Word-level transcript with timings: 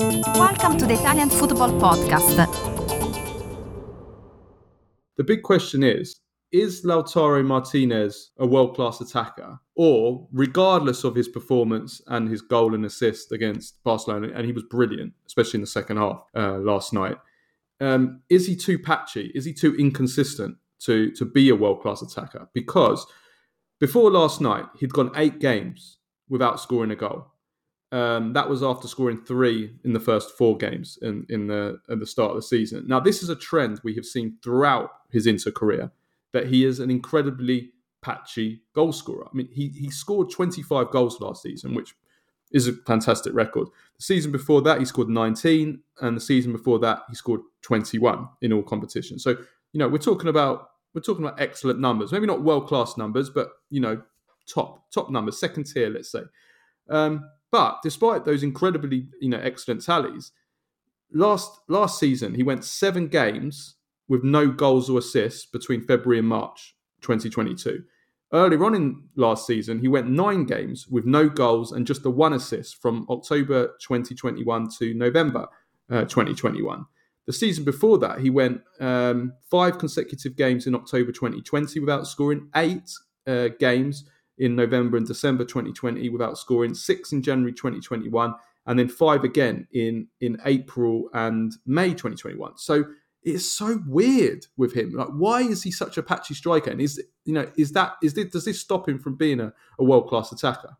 Welcome 0.00 0.78
to 0.78 0.86
the 0.86 0.94
Italian 0.94 1.28
Football 1.28 1.72
Podcast. 1.72 2.36
The 5.18 5.24
big 5.24 5.42
question 5.42 5.82
is 5.82 6.22
is 6.52 6.86
Lautaro 6.86 7.44
Martinez 7.44 8.30
a 8.38 8.46
world 8.46 8.74
class 8.74 9.02
attacker? 9.02 9.58
Or, 9.76 10.26
regardless 10.32 11.04
of 11.04 11.14
his 11.14 11.28
performance 11.28 12.00
and 12.06 12.30
his 12.30 12.40
goal 12.40 12.74
and 12.74 12.86
assist 12.86 13.30
against 13.30 13.84
Barcelona, 13.84 14.30
and 14.34 14.46
he 14.46 14.52
was 14.52 14.62
brilliant, 14.70 15.12
especially 15.26 15.58
in 15.58 15.62
the 15.62 15.66
second 15.66 15.98
half 15.98 16.22
uh, 16.34 16.56
last 16.56 16.94
night, 16.94 17.18
um, 17.80 18.22
is 18.30 18.46
he 18.46 18.56
too 18.56 18.78
patchy? 18.78 19.30
Is 19.34 19.44
he 19.44 19.52
too 19.52 19.76
inconsistent 19.76 20.56
to, 20.84 21.10
to 21.10 21.26
be 21.26 21.50
a 21.50 21.54
world 21.54 21.82
class 21.82 22.00
attacker? 22.00 22.48
Because 22.54 23.06
before 23.78 24.10
last 24.10 24.40
night, 24.40 24.64
he'd 24.78 24.94
gone 24.94 25.10
eight 25.14 25.40
games 25.40 25.98
without 26.30 26.58
scoring 26.58 26.90
a 26.90 26.96
goal. 26.96 27.26
Um, 27.92 28.34
that 28.34 28.48
was 28.48 28.62
after 28.62 28.86
scoring 28.86 29.20
three 29.24 29.72
in 29.84 29.92
the 29.92 30.00
first 30.00 30.36
four 30.38 30.56
games 30.56 30.98
in, 31.02 31.26
in 31.28 31.48
the 31.48 31.80
at 31.90 31.98
the 31.98 32.06
start 32.06 32.30
of 32.30 32.36
the 32.36 32.42
season. 32.42 32.84
Now, 32.86 33.00
this 33.00 33.22
is 33.22 33.28
a 33.28 33.36
trend 33.36 33.80
we 33.82 33.94
have 33.96 34.06
seen 34.06 34.36
throughout 34.42 34.90
his 35.10 35.26
Inter 35.26 35.50
career 35.50 35.90
that 36.32 36.46
he 36.46 36.64
is 36.64 36.78
an 36.78 36.90
incredibly 36.90 37.72
patchy 38.00 38.62
goal 38.74 38.92
scorer. 38.92 39.26
I 39.26 39.36
mean, 39.36 39.48
he 39.52 39.68
he 39.68 39.90
scored 39.90 40.30
25 40.30 40.90
goals 40.90 41.20
last 41.20 41.42
season, 41.42 41.74
which 41.74 41.94
is 42.52 42.68
a 42.68 42.72
fantastic 42.86 43.34
record. 43.34 43.68
The 43.96 44.02
season 44.02 44.30
before 44.32 44.62
that, 44.62 44.78
he 44.78 44.84
scored 44.84 45.08
19, 45.08 45.80
and 46.00 46.16
the 46.16 46.20
season 46.20 46.52
before 46.52 46.78
that, 46.80 47.02
he 47.08 47.14
scored 47.14 47.40
21 47.62 48.28
in 48.42 48.52
all 48.52 48.62
competitions. 48.62 49.22
So, 49.22 49.30
you 49.72 49.78
know, 49.78 49.88
we're 49.88 49.98
talking 49.98 50.28
about 50.28 50.70
we're 50.94 51.00
talking 51.00 51.24
about 51.24 51.40
excellent 51.40 51.80
numbers. 51.80 52.12
Maybe 52.12 52.26
not 52.26 52.42
world 52.42 52.66
class 52.66 52.96
numbers, 52.96 53.30
but 53.30 53.50
you 53.68 53.80
know, 53.80 54.02
top 54.46 54.90
top 54.92 55.10
numbers, 55.10 55.38
second 55.38 55.64
tier, 55.64 55.90
let's 55.90 56.10
say. 56.10 56.22
Um, 56.88 57.28
but 57.50 57.78
despite 57.82 58.24
those 58.24 58.42
incredibly, 58.42 59.06
you 59.20 59.28
know, 59.28 59.40
excellent 59.40 59.84
tallies, 59.84 60.32
last 61.12 61.60
last 61.68 61.98
season 61.98 62.34
he 62.34 62.42
went 62.42 62.64
seven 62.64 63.08
games 63.08 63.74
with 64.08 64.24
no 64.24 64.48
goals 64.48 64.90
or 64.90 64.98
assists 64.98 65.46
between 65.46 65.80
February 65.86 66.18
and 66.18 66.28
March 66.28 66.74
2022. 67.02 67.84
Earlier 68.32 68.64
on 68.64 68.74
in 68.74 69.02
last 69.16 69.46
season, 69.46 69.80
he 69.80 69.88
went 69.88 70.08
nine 70.08 70.44
games 70.44 70.86
with 70.86 71.04
no 71.04 71.28
goals 71.28 71.72
and 71.72 71.86
just 71.86 72.04
the 72.04 72.10
one 72.10 72.32
assist 72.32 72.80
from 72.80 73.06
October 73.10 73.74
2021 73.80 74.68
to 74.78 74.94
November 74.94 75.48
uh, 75.90 76.04
2021. 76.04 76.86
The 77.26 77.32
season 77.32 77.64
before 77.64 77.98
that, 77.98 78.20
he 78.20 78.30
went 78.30 78.62
um, 78.80 79.32
five 79.50 79.78
consecutive 79.78 80.36
games 80.36 80.66
in 80.66 80.74
October 80.74 81.12
2020 81.12 81.80
without 81.80 82.06
scoring, 82.06 82.48
eight 82.54 82.90
uh, 83.26 83.48
games 83.58 84.04
in 84.40 84.56
November 84.56 84.96
and 84.96 85.06
December 85.06 85.44
2020 85.44 86.08
without 86.08 86.38
scoring, 86.38 86.74
six 86.74 87.12
in 87.12 87.22
January 87.22 87.52
2021, 87.52 88.34
and 88.66 88.78
then 88.78 88.88
five 88.88 89.22
again 89.22 89.68
in 89.72 90.08
in 90.20 90.40
April 90.44 91.08
and 91.12 91.52
May 91.66 91.90
2021. 91.90 92.56
So 92.56 92.84
it's 93.22 93.44
so 93.44 93.80
weird 93.86 94.46
with 94.56 94.74
him. 94.74 94.94
Like, 94.94 95.08
why 95.08 95.42
is 95.42 95.62
he 95.62 95.70
such 95.70 95.98
a 95.98 96.02
patchy 96.02 96.34
striker? 96.34 96.70
And 96.70 96.80
is 96.80 97.00
you 97.24 97.34
know 97.34 97.50
is 97.56 97.72
that 97.72 97.94
is 98.02 98.14
this, 98.14 98.32
does 98.32 98.46
this 98.46 98.60
stop 98.60 98.88
him 98.88 98.98
from 98.98 99.14
being 99.14 99.40
a, 99.40 99.52
a 99.78 99.84
world 99.84 100.08
class 100.08 100.32
attacker? 100.32 100.76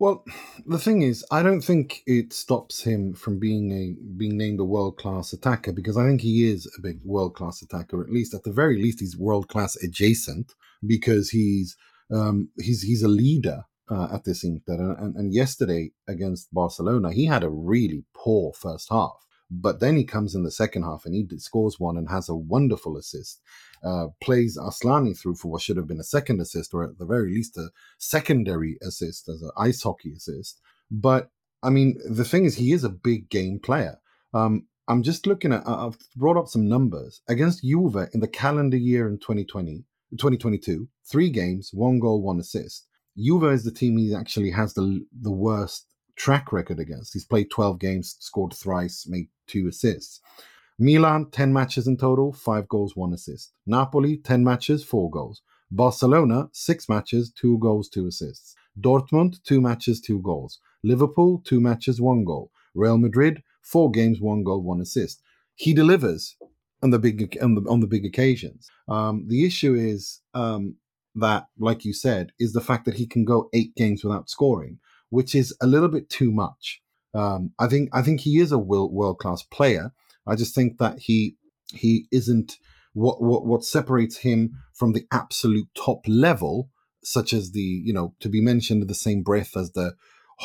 Well, 0.00 0.24
the 0.64 0.78
thing 0.78 1.02
is, 1.02 1.24
I 1.32 1.42
don't 1.42 1.60
think 1.60 2.04
it 2.06 2.32
stops 2.32 2.84
him 2.84 3.14
from 3.14 3.40
being 3.40 3.72
a 3.72 3.96
being 4.16 4.36
named 4.36 4.60
a 4.60 4.64
world 4.64 4.96
class 4.96 5.32
attacker 5.32 5.72
because 5.72 5.96
I 5.96 6.06
think 6.06 6.20
he 6.20 6.48
is 6.48 6.70
a 6.78 6.80
big 6.80 7.00
world 7.04 7.34
class 7.34 7.62
attacker. 7.62 8.00
At 8.00 8.10
least, 8.10 8.34
at 8.34 8.44
the 8.44 8.52
very 8.52 8.80
least, 8.80 9.00
he's 9.00 9.16
world 9.16 9.48
class 9.48 9.76
adjacent 9.82 10.54
because 10.86 11.30
he's 11.30 11.76
um, 12.12 12.50
he's 12.58 12.82
he's 12.82 13.02
a 13.02 13.08
leader 13.08 13.64
uh, 13.90 14.08
at 14.12 14.24
this 14.24 14.44
Inter. 14.44 14.74
And, 14.74 14.98
and, 14.98 15.16
and 15.16 15.34
yesterday 15.34 15.92
against 16.06 16.52
Barcelona, 16.52 17.12
he 17.12 17.26
had 17.26 17.44
a 17.44 17.50
really 17.50 18.04
poor 18.14 18.52
first 18.52 18.88
half. 18.90 19.24
But 19.50 19.80
then 19.80 19.96
he 19.96 20.04
comes 20.04 20.34
in 20.34 20.42
the 20.42 20.50
second 20.50 20.82
half 20.82 21.06
and 21.06 21.14
he 21.14 21.26
scores 21.38 21.80
one 21.80 21.96
and 21.96 22.10
has 22.10 22.28
a 22.28 22.34
wonderful 22.34 22.98
assist. 22.98 23.40
Uh, 23.82 24.08
plays 24.20 24.58
Asllani 24.58 25.18
through 25.18 25.36
for 25.36 25.50
what 25.50 25.62
should 25.62 25.78
have 25.78 25.86
been 25.86 26.00
a 26.00 26.04
second 26.04 26.40
assist, 26.40 26.74
or 26.74 26.84
at 26.84 26.98
the 26.98 27.06
very 27.06 27.32
least 27.32 27.56
a 27.56 27.70
secondary 27.96 28.76
assist 28.82 29.28
as 29.28 29.40
an 29.40 29.50
ice 29.56 29.82
hockey 29.82 30.12
assist. 30.12 30.60
But 30.90 31.30
I 31.62 31.70
mean, 31.70 31.98
the 32.08 32.24
thing 32.24 32.44
is, 32.44 32.56
he 32.56 32.72
is 32.72 32.84
a 32.84 32.90
big 32.90 33.30
game 33.30 33.58
player. 33.58 33.98
Um, 34.34 34.66
I'm 34.86 35.02
just 35.02 35.26
looking 35.26 35.52
at, 35.52 35.66
I've 35.66 35.98
brought 36.16 36.36
up 36.36 36.48
some 36.48 36.68
numbers 36.68 37.20
against 37.28 37.62
Juve 37.62 38.08
in 38.12 38.20
the 38.20 38.28
calendar 38.28 38.76
year 38.76 39.08
in 39.08 39.18
2020, 39.18 39.84
2022, 40.12 40.88
three 41.04 41.30
games, 41.30 41.70
one 41.72 41.98
goal, 41.98 42.22
one 42.22 42.40
assist. 42.40 42.86
Juve 43.16 43.52
is 43.52 43.64
the 43.64 43.72
team 43.72 43.96
he 43.96 44.14
actually 44.14 44.50
has 44.50 44.74
the 44.74 45.04
the 45.20 45.32
worst 45.32 45.86
track 46.16 46.52
record 46.52 46.78
against. 46.78 47.12
He's 47.12 47.24
played 47.24 47.50
12 47.50 47.78
games, 47.78 48.16
scored 48.18 48.52
thrice, 48.52 49.06
made 49.08 49.28
two 49.46 49.68
assists. 49.68 50.20
Milan, 50.78 51.30
10 51.30 51.52
matches 51.52 51.88
in 51.88 51.96
total, 51.96 52.32
5 52.32 52.68
goals, 52.68 52.94
1 52.94 53.12
assist. 53.12 53.52
Napoli, 53.66 54.18
10 54.18 54.44
matches, 54.44 54.84
4 54.84 55.10
goals. 55.10 55.42
Barcelona, 55.70 56.48
6 56.52 56.88
matches, 56.88 57.32
2 57.32 57.58
goals, 57.58 57.88
2 57.88 58.06
assists. 58.06 58.54
Dortmund, 58.80 59.42
2 59.42 59.60
matches, 59.60 60.00
2 60.00 60.20
goals. 60.20 60.60
Liverpool, 60.84 61.42
2 61.44 61.60
matches, 61.60 62.00
1 62.00 62.24
goal. 62.24 62.52
Real 62.74 62.96
Madrid, 62.96 63.42
4 63.62 63.90
games, 63.90 64.20
1 64.20 64.44
goal, 64.44 64.62
1 64.62 64.80
assist. 64.80 65.20
He 65.56 65.74
delivers 65.74 66.36
on 66.82 66.90
the 66.90 66.98
big 66.98 67.36
on 67.42 67.54
the, 67.54 67.62
on 67.68 67.80
the 67.80 67.86
big 67.86 68.04
occasions. 68.04 68.68
Um, 68.88 69.26
the 69.28 69.44
issue 69.44 69.74
is 69.74 70.20
um, 70.34 70.76
that, 71.14 71.46
like 71.58 71.84
you 71.84 71.92
said, 71.92 72.32
is 72.38 72.52
the 72.52 72.60
fact 72.60 72.84
that 72.84 72.94
he 72.94 73.06
can 73.06 73.24
go 73.24 73.48
eight 73.52 73.74
games 73.74 74.04
without 74.04 74.30
scoring, 74.30 74.78
which 75.10 75.34
is 75.34 75.56
a 75.60 75.66
little 75.66 75.88
bit 75.88 76.08
too 76.08 76.30
much. 76.30 76.80
Um, 77.14 77.52
I 77.58 77.66
think 77.66 77.90
I 77.92 78.02
think 78.02 78.20
he 78.20 78.38
is 78.38 78.52
a 78.52 78.58
world 78.58 79.18
class 79.18 79.42
player. 79.42 79.92
I 80.26 80.36
just 80.36 80.54
think 80.54 80.78
that 80.78 80.98
he 81.00 81.36
he 81.72 82.06
isn't 82.12 82.56
what 82.92 83.22
what 83.22 83.46
what 83.46 83.64
separates 83.64 84.18
him 84.18 84.52
from 84.74 84.92
the 84.92 85.06
absolute 85.10 85.68
top 85.74 86.02
level, 86.06 86.70
such 87.02 87.32
as 87.32 87.52
the 87.52 87.60
you 87.60 87.92
know 87.92 88.14
to 88.20 88.28
be 88.28 88.40
mentioned 88.40 88.82
in 88.82 88.88
the 88.88 88.94
same 88.94 89.22
breath 89.22 89.56
as 89.56 89.72
the 89.72 89.94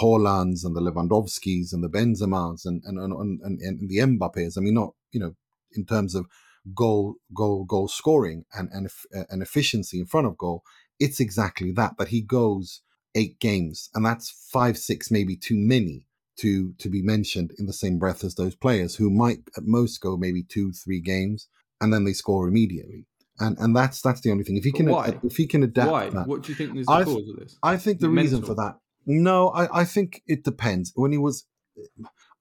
Haalands 0.00 0.64
and 0.64 0.76
the 0.76 0.80
Lewandowskis 0.80 1.72
and 1.72 1.82
the 1.82 1.88
Benzemas 1.88 2.64
and 2.64 2.82
and 2.84 2.98
and, 2.98 3.40
and, 3.42 3.60
and 3.60 3.88
the 3.88 3.98
Mbappes. 3.98 4.56
I 4.56 4.60
mean, 4.60 4.74
not 4.74 4.94
you 5.12 5.20
know 5.20 5.34
in 5.74 5.84
terms 5.84 6.14
of 6.14 6.26
goal 6.74 7.16
goal 7.34 7.64
goal 7.64 7.88
scoring 7.88 8.44
and 8.54 8.68
and 8.72 8.88
uh, 9.14 9.24
and 9.30 9.42
efficiency 9.42 9.98
in 9.98 10.06
front 10.06 10.26
of 10.26 10.36
goal. 10.36 10.62
It's 10.98 11.20
exactly 11.20 11.70
that. 11.72 11.96
That 11.98 12.08
he 12.08 12.20
goes 12.20 12.82
eight 13.14 13.40
games, 13.40 13.90
and 13.94 14.04
that's 14.04 14.30
five 14.30 14.76
six 14.76 15.10
maybe 15.10 15.36
too 15.36 15.56
many 15.56 16.06
to 16.40 16.72
to 16.78 16.88
be 16.88 17.02
mentioned 17.02 17.52
in 17.58 17.66
the 17.66 17.72
same 17.72 17.98
breath 17.98 18.24
as 18.24 18.34
those 18.34 18.54
players 18.54 18.96
who 18.96 19.10
might 19.10 19.40
at 19.56 19.64
most 19.64 20.00
go 20.00 20.16
maybe 20.16 20.42
two 20.42 20.72
three 20.72 21.00
games 21.00 21.48
and 21.80 21.92
then 21.92 22.04
they 22.04 22.12
score 22.12 22.48
immediately 22.48 23.04
and 23.38 23.58
and 23.58 23.76
that's 23.76 24.00
that's 24.00 24.22
the 24.22 24.30
only 24.30 24.44
thing 24.44 24.56
if 24.56 24.64
he 24.64 24.72
can 24.72 24.88
if 25.22 25.36
he 25.36 25.46
can 25.46 25.62
adapt 25.62 25.90
why 25.90 26.08
that, 26.08 26.26
what 26.26 26.42
do 26.42 26.52
you 26.52 26.56
think 26.56 26.74
is 26.76 26.86
the 26.86 26.92
I, 26.92 27.04
cause 27.04 27.28
of 27.28 27.36
this 27.36 27.58
i 27.62 27.76
think 27.76 28.00
the 28.00 28.08
reason 28.08 28.40
mental? 28.40 28.54
for 28.54 28.62
that 28.62 28.78
no 29.06 29.48
I, 29.48 29.80
I 29.80 29.84
think 29.84 30.22
it 30.26 30.42
depends 30.42 30.92
when 30.94 31.12
he 31.12 31.18
was 31.18 31.44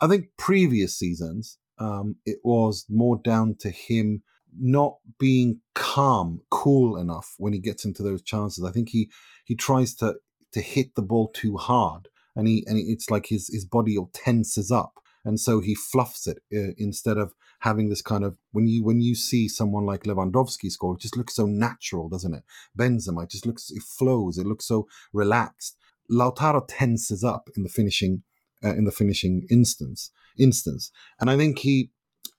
i 0.00 0.06
think 0.06 0.28
previous 0.36 0.96
seasons 0.96 1.58
um 1.78 2.16
it 2.24 2.38
was 2.44 2.86
more 2.88 3.20
down 3.22 3.54
to 3.58 3.70
him 3.70 4.22
not 4.58 4.96
being 5.18 5.60
calm 5.74 6.40
cool 6.50 6.96
enough 6.96 7.34
when 7.38 7.52
he 7.52 7.58
gets 7.58 7.84
into 7.84 8.02
those 8.02 8.22
chances 8.22 8.64
i 8.64 8.70
think 8.70 8.88
he 8.90 9.10
he 9.44 9.54
tries 9.54 9.94
to 9.94 10.14
to 10.52 10.60
hit 10.60 10.94
the 10.94 11.02
ball 11.02 11.28
too 11.28 11.56
hard 11.56 12.08
and 12.34 12.48
he 12.48 12.64
and 12.66 12.78
it's 12.78 13.10
like 13.10 13.26
his 13.26 13.48
his 13.52 13.64
body 13.64 13.96
tenses 14.12 14.70
up 14.70 14.94
and 15.24 15.38
so 15.38 15.60
he 15.60 15.74
fluffs 15.74 16.26
it 16.26 16.38
uh, 16.54 16.72
instead 16.78 17.18
of 17.18 17.34
having 17.60 17.88
this 17.88 18.02
kind 18.02 18.24
of 18.24 18.38
when 18.52 18.66
you 18.66 18.84
when 18.84 19.00
you 19.00 19.14
see 19.14 19.48
someone 19.48 19.84
like 19.84 20.04
Lewandowski 20.04 20.70
score, 20.70 20.94
it 20.94 21.00
just 21.00 21.16
looks 21.16 21.34
so 21.34 21.46
natural, 21.46 22.08
doesn't 22.08 22.34
it? 22.34 22.44
Benzema 22.78 23.24
it 23.24 23.30
just 23.30 23.46
looks 23.46 23.70
it 23.70 23.82
flows, 23.82 24.38
it 24.38 24.46
looks 24.46 24.66
so 24.66 24.86
relaxed. 25.12 25.76
Lautaro 26.10 26.64
tenses 26.66 27.22
up 27.22 27.50
in 27.56 27.62
the 27.62 27.68
finishing 27.68 28.22
uh, 28.64 28.74
in 28.74 28.84
the 28.84 28.92
finishing 28.92 29.46
instance 29.50 30.10
instance, 30.38 30.90
and 31.20 31.30
I 31.30 31.36
think 31.36 31.58
he 31.58 31.90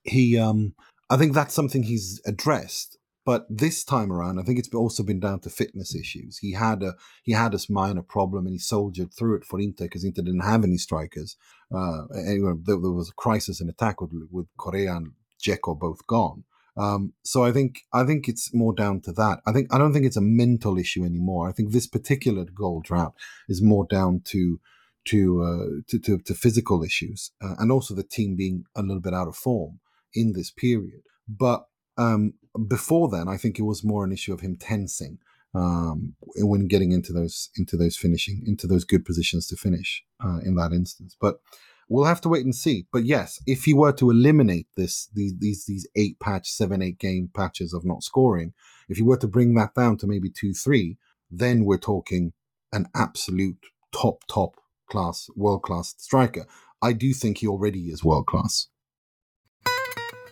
he 0.02 0.38
um 0.38 0.74
I 1.08 1.16
think 1.16 1.34
that's 1.34 1.54
something 1.54 1.82
he's 1.82 2.20
addressed 2.26 2.98
but 3.26 3.46
this 3.50 3.84
time 3.84 4.10
around, 4.10 4.38
I 4.38 4.42
think 4.42 4.58
it's 4.58 4.74
also 4.74 5.02
been 5.02 5.20
down 5.20 5.40
to 5.40 5.50
fitness 5.50 5.94
issues. 5.94 6.38
He 6.38 6.52
had 6.52 6.82
a 6.82 6.94
he 7.22 7.32
had 7.32 7.52
this 7.52 7.68
minor 7.68 8.02
problem, 8.02 8.46
and 8.46 8.54
he 8.54 8.58
soldiered 8.58 9.12
through 9.12 9.36
it 9.36 9.44
for 9.44 9.60
Inter 9.60 9.84
because 9.84 10.04
Inter 10.04 10.22
didn't 10.22 10.40
have 10.40 10.64
any 10.64 10.78
strikers. 10.78 11.36
Uh, 11.72 12.06
anyway, 12.16 12.54
there, 12.64 12.80
there, 12.80 12.90
was 12.90 13.10
a 13.10 13.14
crisis 13.14 13.60
in 13.60 13.68
attack 13.68 14.00
with 14.00 14.10
with 14.30 14.46
Correa 14.56 14.96
and 14.96 15.12
Dzeko 15.40 15.78
both 15.78 16.06
gone. 16.06 16.44
Um, 16.76 17.12
so 17.22 17.44
I 17.44 17.52
think 17.52 17.82
I 17.92 18.04
think 18.04 18.26
it's 18.26 18.54
more 18.54 18.74
down 18.74 19.00
to 19.02 19.12
that. 19.12 19.40
I 19.46 19.52
think 19.52 19.72
I 19.72 19.76
don't 19.76 19.92
think 19.92 20.06
it's 20.06 20.16
a 20.16 20.22
mental 20.22 20.78
issue 20.78 21.04
anymore. 21.04 21.48
I 21.48 21.52
think 21.52 21.70
this 21.70 21.86
particular 21.86 22.46
goal 22.46 22.80
drought 22.80 23.14
is 23.48 23.62
more 23.62 23.86
down 23.88 24.22
to 24.26 24.60
to 25.06 25.42
uh, 25.42 25.80
to, 25.88 25.98
to, 25.98 26.18
to, 26.18 26.34
physical 26.34 26.82
issues 26.82 27.32
uh, 27.42 27.54
and 27.58 27.72
also 27.72 27.94
the 27.94 28.02
team 28.02 28.36
being 28.36 28.64
a 28.76 28.82
little 28.82 29.00
bit 29.00 29.14
out 29.14 29.28
of 29.28 29.36
form 29.36 29.80
in 30.14 30.32
this 30.32 30.50
period. 30.50 31.02
But 31.28 31.64
um, 31.96 32.34
before 32.68 33.08
then, 33.08 33.28
I 33.28 33.36
think 33.36 33.58
it 33.58 33.62
was 33.62 33.84
more 33.84 34.04
an 34.04 34.12
issue 34.12 34.32
of 34.32 34.40
him 34.40 34.56
tensing 34.56 35.18
um, 35.54 36.14
when 36.36 36.68
getting 36.68 36.92
into 36.92 37.12
those 37.12 37.50
into 37.56 37.76
those 37.76 37.96
finishing 37.96 38.42
into 38.46 38.66
those 38.66 38.84
good 38.84 39.04
positions 39.04 39.46
to 39.48 39.56
finish 39.56 40.04
uh, 40.24 40.38
in 40.44 40.54
that 40.56 40.72
instance. 40.72 41.16
But 41.20 41.40
we'll 41.88 42.04
have 42.04 42.20
to 42.22 42.28
wait 42.28 42.44
and 42.44 42.54
see. 42.54 42.86
But 42.92 43.04
yes, 43.04 43.40
if 43.46 43.64
he 43.64 43.74
were 43.74 43.92
to 43.92 44.10
eliminate 44.10 44.68
this 44.76 45.08
these 45.14 45.34
these 45.38 45.66
these 45.66 45.88
eight 45.96 46.18
patch, 46.20 46.50
seven, 46.50 46.82
eight 46.82 46.98
game 46.98 47.30
patches 47.34 47.72
of 47.72 47.84
not 47.84 48.02
scoring, 48.02 48.52
if 48.88 48.98
you 48.98 49.04
were 49.04 49.18
to 49.18 49.28
bring 49.28 49.54
that 49.54 49.74
down 49.74 49.96
to 49.98 50.06
maybe 50.06 50.30
two, 50.30 50.52
three, 50.52 50.98
then 51.30 51.64
we're 51.64 51.78
talking 51.78 52.32
an 52.72 52.86
absolute 52.94 53.58
top, 53.92 54.24
top 54.28 54.56
class, 54.90 55.28
world 55.34 55.62
class 55.62 55.94
striker. 55.96 56.46
I 56.82 56.92
do 56.92 57.12
think 57.12 57.38
he 57.38 57.46
already 57.46 57.88
is 57.88 58.04
world 58.04 58.26
class. 58.26 58.68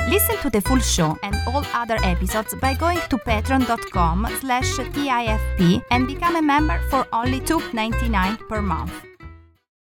Listen 0.08 0.36
to 0.38 0.50
the 0.50 0.60
full 0.60 0.78
show 0.78 1.18
and 1.22 1.36
all 1.46 1.64
other 1.74 1.98
episodes 2.02 2.54
by 2.54 2.74
going 2.74 2.98
to 3.10 3.18
patreon.com 3.18 4.26
slash 4.40 4.70
TIFP 4.76 5.82
and 5.90 6.06
become 6.06 6.36
a 6.36 6.42
member 6.42 6.80
for 6.88 7.06
only 7.12 7.40
$2.99 7.40 8.48
per 8.48 8.62
month. 8.62 9.07